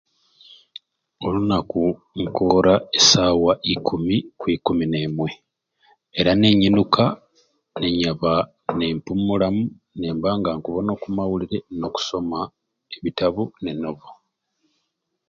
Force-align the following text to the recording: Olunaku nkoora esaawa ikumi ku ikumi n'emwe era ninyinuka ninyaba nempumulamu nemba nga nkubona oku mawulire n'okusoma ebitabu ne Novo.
Olunaku 1.25 1.81
nkoora 2.21 2.73
esaawa 2.97 3.53
ikumi 3.73 4.15
ku 4.39 4.45
ikumi 4.55 4.85
n'emwe 4.91 5.29
era 6.19 6.31
ninyinuka 6.35 7.03
ninyaba 7.79 8.33
nempumulamu 8.77 9.63
nemba 9.99 10.29
nga 10.37 10.49
nkubona 10.57 10.89
oku 10.93 11.07
mawulire 11.15 11.57
n'okusoma 11.77 12.39
ebitabu 12.95 13.43
ne 13.61 13.71
Novo. 13.81 14.09